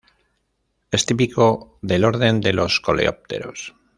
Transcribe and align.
Es 0.89 1.05
típico 1.05 1.77
del 1.83 2.03
orden 2.05 2.41
de 2.41 2.53
los 2.53 2.79
coleópteros. 2.79 3.75